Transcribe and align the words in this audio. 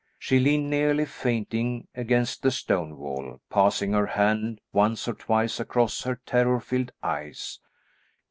She 0.17 0.39
leaned, 0.39 0.67
nearly 0.67 1.05
fainting, 1.05 1.87
against 1.93 2.41
the 2.41 2.49
stone 2.49 2.97
wall, 2.97 3.39
passing 3.51 3.93
her 3.93 4.07
hand 4.07 4.59
once 4.73 5.07
or 5.07 5.13
twice 5.13 5.59
across 5.59 6.01
her 6.05 6.19
terror 6.25 6.59
filled 6.59 6.91
eyes. 7.03 7.59